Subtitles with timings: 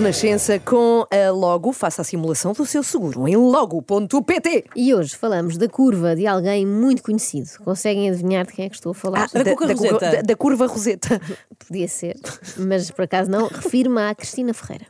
[0.00, 4.64] Renascença, com a Logo, faça a simulação do seu seguro em logo.pt.
[4.74, 7.50] E hoje falamos da curva de alguém muito conhecido.
[7.62, 9.28] Conseguem adivinhar de quem é que estou a falar?
[9.34, 9.98] Ah, da, da, Roseta.
[10.10, 11.20] da- da curva Roseta.
[11.68, 12.16] Podia ser,
[12.56, 13.46] mas por acaso não.
[13.48, 14.86] Refiro-me à Cristina Ferreira.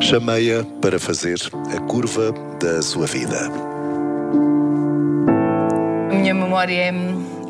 [0.00, 1.36] Chamei-a para fazer
[1.76, 3.36] a curva da sua vida.
[6.10, 6.92] A minha memória é,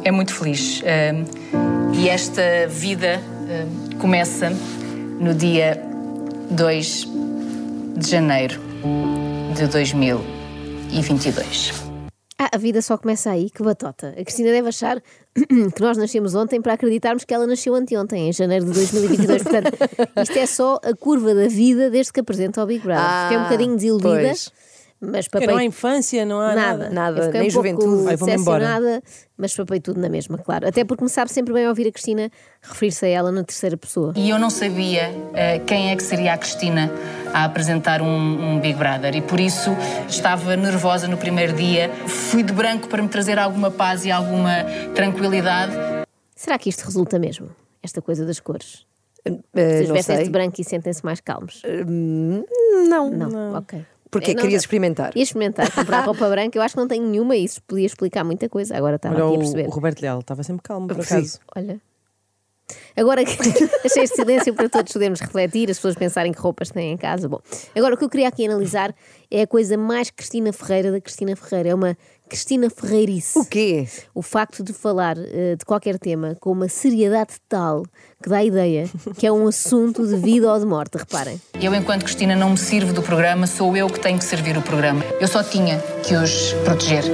[0.03, 0.83] é muito feliz.
[0.83, 1.25] Ahm,
[1.97, 4.51] e esta vida ahm, começa
[5.21, 5.81] no dia
[6.51, 7.09] 2
[7.97, 8.61] de janeiro
[9.57, 11.73] de 2022.
[12.39, 14.09] Ah, a vida só começa aí, que batota.
[14.19, 15.01] A Cristina deve achar
[15.35, 19.43] que nós nascemos ontem para acreditarmos que ela nasceu anteontem, em janeiro de 2022.
[19.45, 19.73] Portanto,
[20.23, 23.05] isto é só a curva da vida desde que apresenta ao Big Brother.
[23.23, 24.53] Fiquei um Ah, bocadinho desiludida, pois.
[25.11, 26.91] Mas papei não há infância, não há nada.
[26.91, 27.21] nada.
[27.21, 28.09] nada, nem um juventude.
[28.09, 29.03] Ai, decepcionada,
[29.37, 30.67] mas papei tudo na mesma, claro.
[30.67, 32.31] Até porque me sabe sempre bem ouvir a Cristina
[32.63, 34.13] referir-se a ela na terceira pessoa.
[34.17, 36.91] E eu não sabia eh, quem é que seria a Cristina
[37.33, 39.15] a apresentar um, um Big Brother.
[39.17, 39.71] E por isso
[40.09, 41.91] estava nervosa no primeiro dia.
[42.07, 45.73] Fui de branco para me trazer alguma paz e alguma tranquilidade.
[46.35, 47.49] Será que isto resulta mesmo?
[47.83, 48.87] Esta coisa das cores?
[49.25, 51.63] Eh, Vocês não vestem de branco e sentem-se mais calmos?
[51.87, 53.11] Não.
[53.11, 53.85] Não, ok.
[54.15, 55.13] Porque É, não, querias experimentar.
[55.17, 56.57] Ia experimentar, comprar roupa branca.
[56.57, 58.77] Eu acho que não tenho nenhuma e isso podia explicar muita coisa.
[58.77, 59.67] Agora estava Olha, aqui a perceber.
[59.67, 61.41] o Roberto Leal estava sempre calmo, por acaso.
[61.57, 61.81] Olha.
[62.97, 63.37] Agora que
[63.85, 67.29] achei este silêncio para todos podermos refletir, as pessoas pensarem que roupas têm em casa.
[67.29, 67.41] Bom,
[67.75, 68.95] agora o que eu queria aqui analisar
[69.31, 71.71] é a coisa mais Cristina Ferreira da Cristina Ferreira.
[71.71, 71.97] É uma
[72.29, 73.39] Cristina Ferreirice.
[73.39, 73.87] O quê?
[74.15, 77.83] O facto de falar eh, de qualquer tema com uma seriedade tal
[78.23, 78.89] que dá a ideia
[79.19, 81.41] que é um assunto de vida ou de morte, reparem.
[81.61, 84.63] Eu, enquanto Cristina, não me sirvo do programa, sou eu que tenho que servir o
[84.63, 85.05] programa.
[85.21, 87.05] Eu só tinha que os proteger.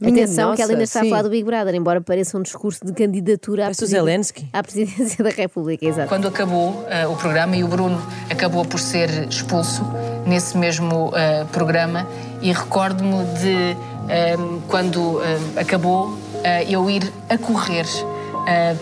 [0.00, 1.06] Minha Atenção que ela ainda nossa, está sim.
[1.06, 4.48] a falar do Big Brother, embora pareça um discurso de candidatura à, Zelensky.
[4.52, 6.08] à presidência da República, exato.
[6.08, 9.84] Quando acabou eh, o programa e o Bruno acabou por ser expulso
[10.26, 12.06] nesse mesmo eh, programa,
[12.42, 13.76] e recordo-me de
[14.08, 14.36] eh,
[14.68, 15.20] quando
[15.56, 17.86] acabou eh, eu ir a correr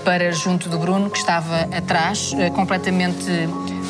[0.05, 3.25] para junto do Bruno, que estava atrás, completamente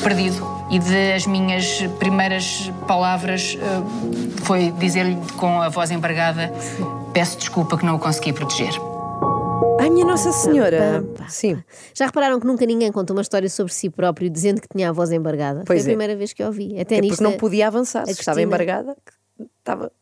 [0.03, 0.51] perdido.
[0.72, 6.50] E de as minhas primeiras palavras eh, foi dizer-lhe com a voz embargada:
[7.12, 8.72] Peço desculpa que não o consegui proteger.
[9.78, 11.05] Ai, minha Nossa Senhora.
[11.28, 11.62] Sim.
[11.94, 14.93] Já repararam que nunca ninguém conta uma história sobre si próprio dizendo que tinha a
[14.93, 15.65] voz embargada?
[15.66, 15.81] Pois Foi é.
[15.81, 16.78] a primeira vez que eu ouvi.
[16.81, 17.16] Até É nisto.
[17.19, 18.06] porque não podia avançar.
[18.06, 18.97] Se estava embargada,
[19.59, 19.93] estava.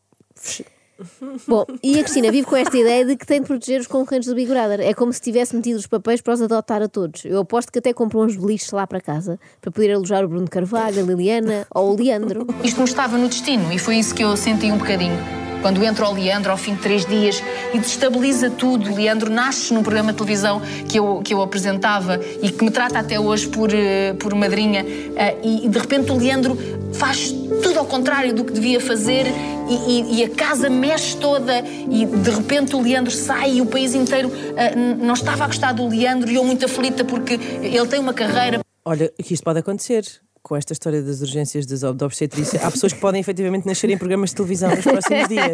[1.47, 4.29] Bom, e a Cristina vive com esta ideia de que tem de proteger os concorrentes
[4.29, 4.79] do Big Brother.
[4.81, 7.25] É como se tivesse metido os papéis para os adotar a todos.
[7.25, 10.49] Eu aposto que até comprou uns beliches lá para casa para poder alojar o Bruno
[10.49, 12.45] Carvalho, a Liliana ou o Leandro.
[12.63, 15.40] Isto não estava no destino e foi isso que eu senti um bocadinho.
[15.61, 17.41] Quando entra o Leandro ao fim de três dias
[17.73, 22.49] e destabiliza tudo, Leandro nasce num programa de televisão que eu, que eu apresentava e
[22.51, 24.83] que me trata até hoje por, eh, por madrinha,
[25.15, 26.57] eh, e, de repente o Leandro
[26.93, 27.31] faz
[27.63, 29.25] tudo ao contrário do que devia fazer
[29.69, 33.65] e, e- e a casa mexe toda e de repente o Leandro sai e o
[33.67, 34.31] país inteiro
[34.75, 38.13] n- não estava a gostar do Leandro e eu muito aflita porque ele tem uma
[38.13, 40.03] carreira Olha, que isto pode acontecer.
[40.43, 43.97] Com esta história das urgências das da obstetrícia, há pessoas que podem efetivamente nascer em
[43.97, 45.53] programas de televisão nos próximos dias.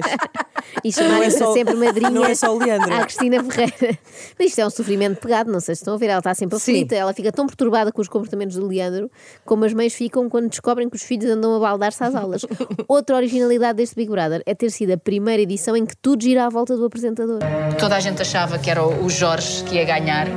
[0.82, 2.94] E chamarem só- sempre madrinha não é só o Leandro.
[2.94, 4.00] à Cristina Ferreira.
[4.40, 6.06] Mas isto é um sofrimento pegado, não sei se estão a ver.
[6.08, 9.12] Ela está sempre aflita, ela fica tão perturbada com os comportamentos do Leandro
[9.46, 12.46] como as mães ficam quando descobrem que os filhos andam a baldar-se às aulas.
[12.88, 16.46] Outra originalidade deste Big Brother é ter sido a primeira edição em que tudo gira
[16.46, 17.40] à volta do apresentador.
[17.78, 20.28] Toda a gente achava que era o Jorge que ia ganhar.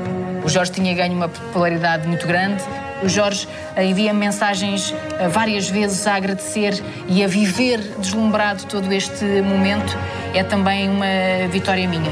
[0.44, 2.62] O Jorge tinha ganho uma popularidade muito grande.
[3.02, 6.74] O Jorge eh, envia mensagens eh, várias vezes a agradecer
[7.08, 9.96] e a viver deslumbrado todo este momento.
[10.34, 12.10] É também uma vitória minha.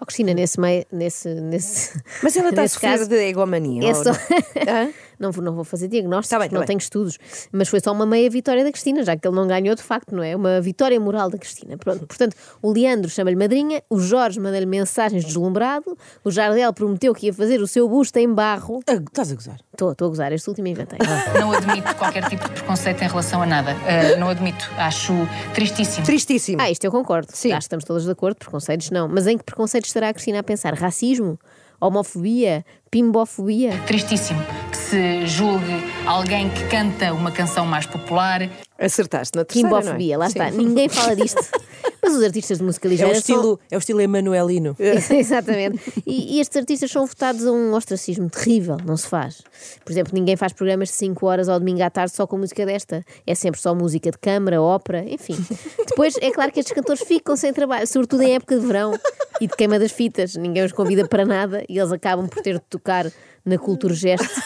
[0.00, 3.88] Oh, Cristina, nesse meio, nesse, nesse Mas ela está a sofrer caso, de egomania.
[3.88, 4.10] É só...
[5.22, 5.28] não?
[5.28, 6.66] Não, vou, não vou fazer diagnósticos, Tá bem, tá não bem.
[6.66, 7.16] tenho estudos,
[7.52, 10.14] mas foi só uma meia vitória da Cristina, já que ele não ganhou de facto,
[10.14, 10.34] não é?
[10.34, 11.76] Uma vitória moral da Cristina.
[11.78, 17.26] Pronto, portanto, o Leandro chama-lhe madrinha, o Jorge manda-lhe mensagens deslumbrado, o Jardel prometeu que
[17.26, 18.80] ia fazer o seu busto em barro.
[18.88, 19.60] Ah, Estás a gozar?
[19.72, 20.98] Estou, estou a gozar, este último inventei.
[21.40, 23.70] Não admito qualquer tipo de preconceito em relação a nada.
[23.86, 24.68] Eh, não admito.
[24.76, 25.12] Acho
[25.54, 26.04] tristíssimo.
[26.04, 26.60] Tristíssimo.
[26.60, 27.28] Ah, isto eu concordo.
[27.32, 27.50] Sim.
[27.52, 29.08] Acho que estamos todas de acordo, preconceitos não.
[29.08, 30.74] Mas em que preconceitos estará a Cristina a pensar?
[30.74, 31.38] Racismo?
[31.86, 33.76] Homofobia, pimbofobia.
[33.86, 34.40] Tristíssimo
[34.70, 38.48] que se julgue alguém que canta uma canção mais popular.
[38.78, 40.26] Acertaste na terceira, Quimbofobia, não é?
[40.26, 40.50] lá está.
[40.50, 40.58] Sim.
[40.58, 41.40] Ninguém fala disto.
[42.04, 44.76] Mas os artistas de música É o ligeira são- estilo, é o estilo emanuelino.
[44.78, 45.80] Exatamente.
[46.04, 49.40] E, e estes artistas são votados a um ostracismo terrível, não se faz.
[49.84, 52.66] Por exemplo, ninguém faz programas de 5 horas ao domingo à tarde só com música
[52.66, 53.04] desta.
[53.24, 55.36] É sempre só música de câmara, ópera, enfim.
[55.88, 58.98] Depois, é claro que estes cantores ficam sem trabalho, sobretudo em época de verão
[59.42, 60.36] e de queima das fitas.
[60.36, 63.06] Ninguém os convida para nada e eles acabam por ter de tocar
[63.44, 64.40] na Cultura Gesto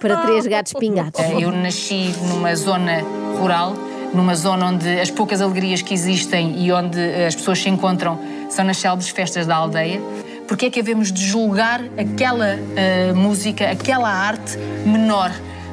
[0.00, 1.20] para três gatos pingados.
[1.20, 3.00] Eh, Eu nasci numa zona
[3.38, 3.74] rural,
[4.12, 8.18] numa zona onde as poucas alegrias que existem e onde eh, as pessoas se encontram
[8.48, 10.00] são nas célebres festas da aldeia.
[10.48, 15.30] Porque é que havemos de julgar aquela eh, música, aquela arte menor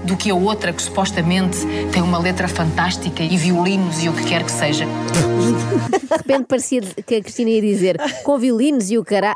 [0.08, 1.58] do que a outra que supostamente
[1.92, 4.86] tem uma letra fantástica e violinos e o que quer que seja?
[4.86, 9.36] De repente parecia que a Cristina ia dizer com violinos e o cará.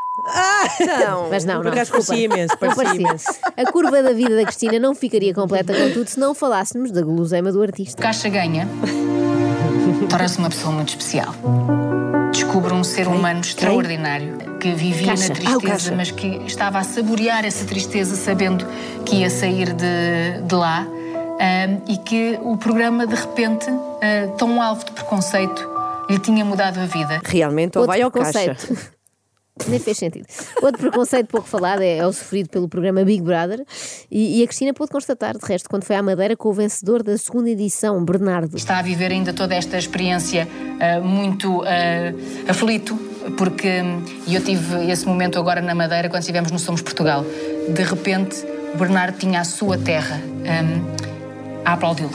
[1.06, 1.30] Não.
[1.30, 1.72] Mas não, não.
[1.72, 2.06] desculpa.
[2.06, 3.08] parecia imenso, Não parecia parecia.
[3.08, 3.26] imenso.
[3.58, 7.02] A curva da vida da Cristina não ficaria completa com tudo se não falássemos da
[7.02, 8.02] guloseima do artista.
[8.02, 8.68] Caixa ganha,
[10.10, 11.36] torna-se uma pessoa muito especial.
[12.52, 15.30] Descobre um ser humano extraordinário que vivia Caixa.
[15.30, 15.96] na Ah, tristeza, Caixa.
[15.96, 18.68] mas que estava a saborear essa tristeza sabendo
[19.06, 20.86] que ia sair de, de lá
[21.40, 25.66] ahm, e que o programa, de repente, ah, tão alvo de preconceito,
[26.10, 27.22] lhe tinha mudado a vida.
[27.24, 28.58] Realmente, ou Outro vai ao caixa.
[29.68, 30.26] Nem fez sentido.
[30.62, 33.64] Outro preconceito pouco falado é, é o sofrido pelo programa Big Brother
[34.10, 37.04] e, e a Cristina pôde constatar, de resto, quando foi à Madeira com o vencedor
[37.04, 38.56] da segunda edição, Bernardo.
[38.56, 40.48] Está a viver ainda toda esta experiência
[40.80, 42.14] ah, muito ah,
[42.50, 42.96] aflito,
[43.38, 47.26] porque hum, eu tive esse momento agora na Madeira, quando estivemos no Somos Portugal.
[47.70, 51.12] De repente, o Bernardo tinha a sua terra hum,
[51.66, 52.12] a aplaudi-lo.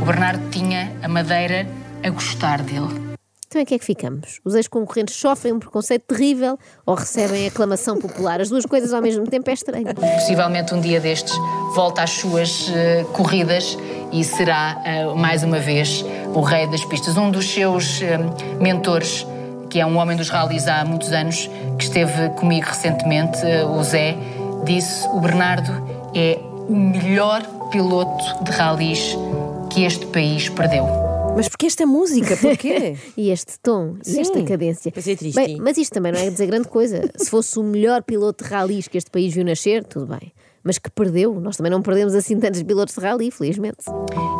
[0.00, 1.66] O Bernardo tinha a Madeira
[2.02, 3.07] a gostar dele.
[3.48, 4.40] Então em que é que ficamos?
[4.44, 8.42] Os ex-concorrentes sofrem um preconceito terrível ou recebem aclamação popular?
[8.42, 9.86] As duas coisas ao mesmo tempo é estranho.
[9.94, 11.34] Possivelmente um dia destes
[11.74, 13.78] volta às suas eh, corridas
[14.12, 16.04] e será eh, mais uma vez
[16.34, 17.16] o rei das pistas.
[17.16, 18.18] Um dos seus eh,
[18.60, 19.26] mentores,
[19.70, 21.48] que é um homem dos rallies há muitos anos,
[21.78, 23.38] que esteve comigo recentemente,
[23.74, 24.14] o Zé,
[24.64, 25.72] disse: o Bernardo
[26.14, 29.16] é o melhor piloto de rallies
[29.70, 31.07] que este país perdeu.
[31.36, 32.36] Mas porquê esta música?
[32.36, 32.96] Porquê?
[33.16, 34.92] E este tom, e esta cadência.
[34.92, 35.36] Pois é triste.
[35.36, 37.02] Bem, mas isto também não é dizer grande coisa.
[37.16, 40.32] Se fosse o melhor piloto de ralis que este país viu nascer, tudo bem.
[40.62, 43.78] Mas que perdeu, nós também não perdemos assim tantos pilotos de rally, felizmente.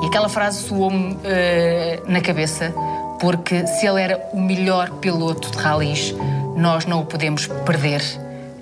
[0.02, 2.72] E aquela frase soou-me eh, na cabeça,
[3.20, 6.14] porque se ele era o melhor piloto de rallies,
[6.56, 8.02] nós não o podemos perder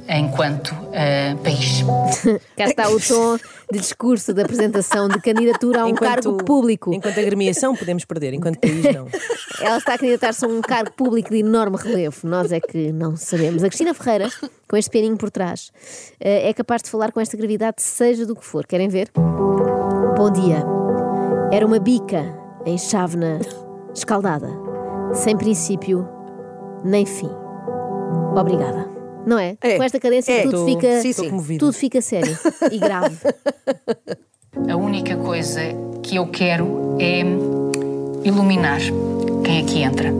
[0.08, 1.82] enquanto eh, país.
[2.56, 3.38] Cá está o tom
[3.70, 6.92] de discurso, de apresentação, de candidatura a um cargo público.
[6.92, 9.08] Enquanto agremiação podemos perder, enquanto país não.
[9.60, 12.16] Ela está a candidatar-se a um cargo público de enorme relevo.
[12.24, 13.64] Nós é que não sabemos.
[13.64, 14.30] A Cristina Ferreira,
[14.68, 15.72] com este pianinho por trás,
[16.20, 18.66] eh, é capaz de falar com esta gravidade, seja do que for.
[18.66, 19.10] Querem ver?
[19.14, 20.64] Bom dia.
[21.52, 22.24] Era uma bica
[22.64, 23.40] em chávena
[23.94, 24.50] escaldada,
[25.14, 26.08] sem princípio
[26.84, 27.30] nem fim.
[28.36, 28.95] Obrigada.
[29.26, 29.56] Não é?
[29.60, 29.76] É.
[29.76, 30.42] Com esta cadência É.
[30.44, 31.58] tudo Tô- fica, sim, sim.
[31.58, 32.38] tudo fica sério
[32.70, 33.16] e grave.
[34.70, 35.60] A única coisa
[36.02, 37.20] que eu quero é
[38.26, 38.80] iluminar
[39.44, 40.10] quem aqui entra.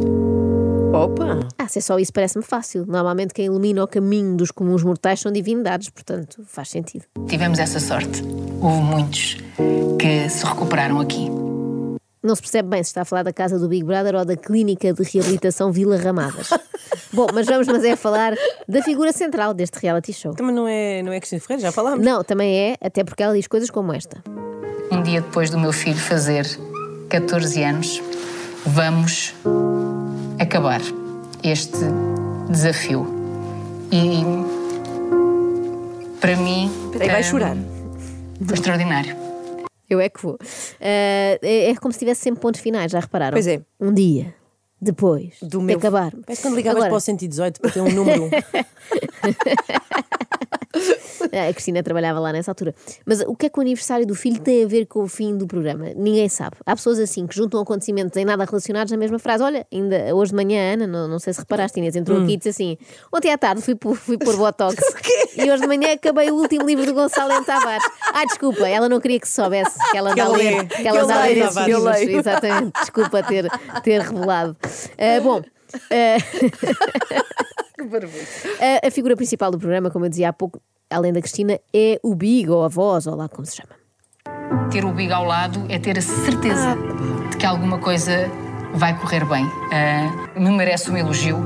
[0.93, 1.41] Opa!
[1.59, 2.85] Ah, se é só isso, parece-me fácil.
[2.87, 7.05] Normalmente quem ilumina o caminho dos comuns mortais são divindades, portanto faz sentido.
[7.29, 8.23] Tivemos essa sorte.
[8.61, 9.37] Houve muitos
[9.99, 11.29] que se recuperaram aqui.
[12.27, 14.37] Não se percebe bem se está a falar da casa do Big Brother ou da
[14.37, 16.51] clínica de reabilitação Vila Ramadas.
[17.15, 18.35] Bom, mas vamos mas é a falar
[18.69, 20.35] da figura central deste reality show.
[20.35, 22.05] Também não é, não é Cristina Ferreira, já falámos.
[22.05, 24.21] Não, também é, até porque ela diz coisas como esta.
[24.91, 26.45] Um dia depois do meu filho fazer
[27.09, 28.03] 14 anos,
[28.65, 29.33] vamos
[30.41, 30.81] acabar
[31.45, 31.79] este
[32.51, 33.07] desafio.
[33.93, 34.25] E
[36.21, 36.73] para mim.
[36.91, 37.57] Peraí, vai chorar.
[38.45, 39.15] Foi extraordinário.
[39.89, 40.37] Eu é que vou.
[40.81, 43.35] Ah, é, é como se tivesse sempre pontos finais, já repararam?
[43.35, 43.61] Pois é.
[43.81, 44.35] Um dia,
[44.81, 46.13] depois Do de meu- acabar.
[46.27, 48.31] Parece quando ligavas Agora, para o 118 para ter um número 1.
[51.49, 52.75] A Cristina trabalhava lá nessa altura.
[53.05, 55.37] Mas o que é que o aniversário do filho tem a ver com o fim
[55.37, 55.87] do programa?
[55.97, 56.57] Ninguém sabe.
[56.65, 59.43] Há pessoas assim que juntam acontecimentos em nada relacionados na mesma frase.
[59.43, 62.37] Olha, ainda hoje de manhã, Ana, não, não sei se reparaste, Inês, entrou aqui e
[62.37, 62.79] disse assim:
[63.13, 64.77] Ontem à tarde fui por, fui por Botox
[65.37, 67.45] e hoje de manhã acabei o último livro do Gonçalo M.
[67.45, 67.85] Tavares.
[68.13, 70.89] Ah, desculpa, ela não queria que se soubesse que ela Que anda a ler, que
[70.89, 72.09] ela Que anda a ler esses livros.
[72.09, 73.49] Exatamente, desculpa ter,
[73.83, 74.57] ter revelado.
[74.99, 75.43] Ah, bom.
[75.91, 77.37] ah,
[78.83, 81.99] a, a figura principal do programa, como eu dizia há pouco, além da Cristina, é
[82.03, 83.75] o Big ou a voz, ou lá como se chama.
[84.71, 86.77] Ter o Big ao lado é ter a certeza
[87.31, 88.31] de que alguma coisa
[88.75, 89.45] vai correr bem.
[89.73, 91.39] Ah, me merece um elogio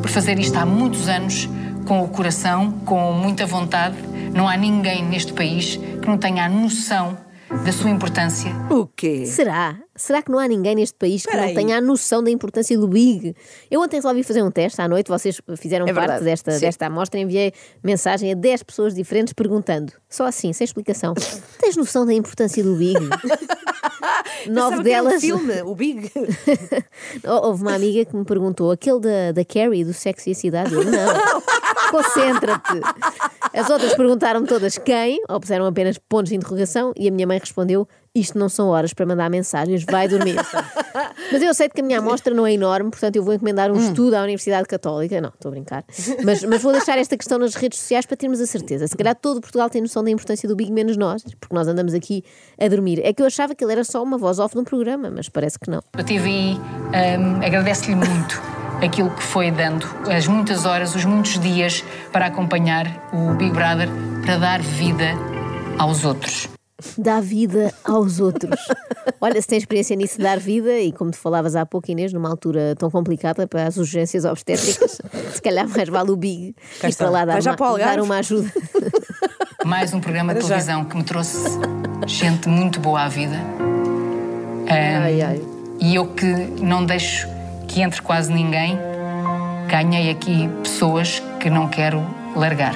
[0.00, 1.48] por fazer isto há muitos anos
[1.86, 3.96] com o coração, com muita vontade.
[4.34, 7.16] Não há ninguém neste país que não tenha a noção
[7.64, 8.50] da sua importância.
[8.70, 9.24] O quê?
[9.24, 9.78] Será?
[9.94, 12.88] Será que não há ninguém neste país que não tenha a noção da importância do
[12.88, 13.34] Big?
[13.70, 16.60] Eu ontem resolvi fazer um teste à noite, vocês fizeram É parte desta, Sim.
[16.60, 21.14] desta amostra, enviei mensagem a 10 pessoas diferentes perguntando, só assim, sem explicação,
[21.60, 22.98] tens noção da importância do Big?
[24.50, 25.20] Nove que um delas.
[25.20, 26.10] filme, o Big.
[27.24, 30.34] Hou- Houve uma amiga que me perguntou, aquele da, da Carrie, do Sexo e a
[30.34, 30.74] Cidade?
[30.74, 31.40] Eu, não,
[31.90, 32.80] concentra-te.
[33.56, 37.38] As outras perguntaram todas quem, ou puseram apenas pontos de interrogação, e a minha mãe
[37.38, 40.36] respondeu: Isto não são horas para mandar mensagens, vai dormir.
[41.32, 43.76] Mas eu aceito que a minha amostra não é enorme, portanto eu vou encomendar um
[43.76, 45.20] estudo à Universidade Católica.
[45.20, 45.84] Não, estou a brincar.
[46.22, 48.86] Mas, mas vou deixar esta questão nas redes sociais para termos a certeza.
[48.86, 51.94] Se calhar todo Portugal tem noção da importância do Big, menos nós, porque nós andamos
[51.94, 52.22] aqui
[52.60, 53.00] a dormir.
[53.02, 55.28] É que eu achava que ele era só uma voz off de um programa, mas
[55.28, 55.80] parece que não.
[55.94, 61.84] A TVI hum, agradece-lhe muito aquilo que foi dando, as muitas horas, os muitos dias
[62.12, 63.88] para acompanhar o Big Brother,
[64.24, 65.12] para dar vida
[65.78, 66.48] aos outros.
[66.98, 68.58] dá vida aos outros.
[69.20, 72.28] Olha, se tem experiência nisso, dar vida, e como tu falavas há pouco, Inês, numa
[72.28, 74.98] altura tão complicada para as urgências obstétricas,
[75.32, 77.04] se calhar mais vale o Big Cá e está.
[77.04, 78.50] para lá dar uma, para dar uma ajuda.
[79.64, 80.46] Mais um programa de já.
[80.48, 81.38] televisão que me trouxe
[82.06, 83.34] gente muito boa à vida.
[83.58, 85.42] Hum, Ai, ai.
[85.80, 86.26] E eu que
[86.62, 87.26] não deixo
[87.68, 88.78] que entre quase ninguém,
[89.68, 92.04] ganhei aqui pessoas que não quero
[92.34, 92.74] largar.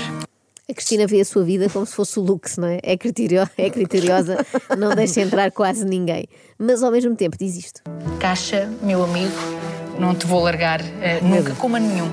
[0.68, 2.78] A Cristina vê a sua vida como se fosse o Lux, não é?
[2.82, 4.46] É, criterio, é criteriosa,
[4.78, 6.26] não deixa entrar quase ninguém.
[6.56, 7.82] Mas ao mesmo tempo diz isto.
[8.20, 9.32] Caixa, meu amigo,
[9.98, 12.08] não te vou largar eh, nunca, como a nenhum.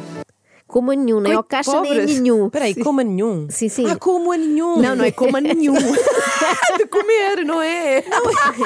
[0.65, 2.19] Como a nenhum, nem ao caixa nem a pobres.
[2.19, 2.47] nenhum.
[2.47, 3.47] Espera aí, como a nenhum?
[3.49, 3.85] Sim, sim.
[3.89, 4.81] Ah, como a nenhum?
[4.81, 5.75] Não, não é como a nenhum.
[6.77, 8.03] de comer, não é?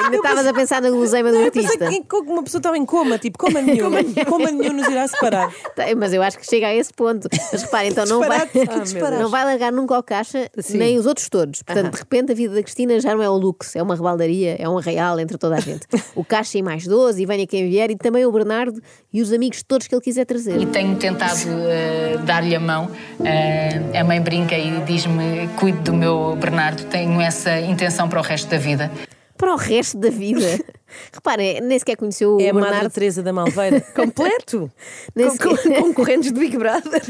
[0.04, 1.88] Ainda estavas a pensar na guloseima do Eu pensei artista.
[1.88, 3.90] que que uma pessoa estava em coma, tipo, como a nenhum?
[4.28, 5.52] Como a nenhum nos irá separar?
[5.74, 7.28] Tá, Mas eu acho que chega a esse ponto.
[7.52, 8.38] Mas repare, então não vai.
[8.42, 10.78] Ah, não vai largar nunca ao caixa, Sim.
[10.78, 11.62] nem os outros todos.
[11.62, 14.56] Portanto, de repente a vida da Cristina já não é o luxo, é uma rebaldaria,
[14.58, 15.86] é um arraial entre toda a gente.
[16.14, 18.80] O caixa e mais 12, e venha quem vier, e também o Bernardo
[19.12, 20.60] e os amigos todos que ele quiser trazer.
[20.60, 22.90] E tenho tentado eh, dar-lhe a mão.
[23.24, 28.22] Eh, a mãe brinca e diz-me: cuide do meu Bernardo, tenho essa intenção para o
[28.22, 28.90] resto da vida.
[29.36, 30.46] Para o resto da vida.
[31.12, 32.92] Reparem, nem sequer conheceu É o a Madre Bernardo.
[32.92, 33.80] Teresa da Malveira.
[33.96, 34.70] Completo.
[35.16, 37.02] Nem Com- com- concorrentes do Big Brother.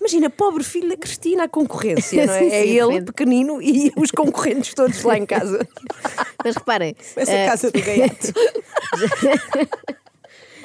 [0.00, 2.38] Imagina, pobre filho da Cristina, a concorrência, não é?
[2.38, 3.04] Sim, sim, é ele, frente.
[3.06, 5.66] pequenino, e os concorrentes todos lá em casa.
[6.42, 8.32] Mas reparem, Essa eh, casa do gaiato.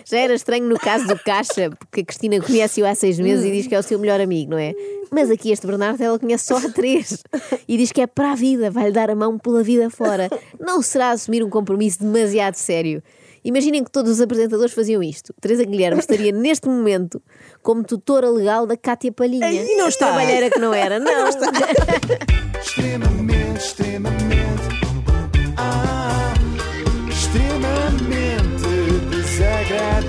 [0.05, 3.51] Já era estranho no caso do Caixa, porque a Cristina conhece-o há seis meses e
[3.51, 4.73] diz que é o seu melhor amigo, não é?
[5.11, 7.23] Mas aqui este Bernardo ela conhece só há três
[7.67, 10.29] e diz que é para a vida, vai-lhe dar a mão pela vida fora.
[10.59, 13.03] Não será assumir um compromisso demasiado sério.
[13.43, 15.33] Imaginem que todos os apresentadores faziam isto.
[15.41, 17.21] Teresa Guilherme estaria neste momento
[17.63, 19.51] como tutora legal da Cátia Palhinha.
[19.51, 20.07] E não está.
[20.07, 21.27] Trabalheira que não era, não.
[22.61, 24.90] Extremamente, extremamente.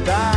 [0.05, 0.32] cidade.